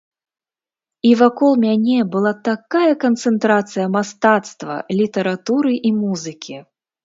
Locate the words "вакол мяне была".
1.19-2.33